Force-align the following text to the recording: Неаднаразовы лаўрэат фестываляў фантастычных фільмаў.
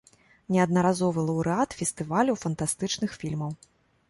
Неаднаразовы 0.53 1.25
лаўрэат 1.27 1.75
фестываляў 1.83 2.39
фантастычных 2.45 3.11
фільмаў. 3.21 3.51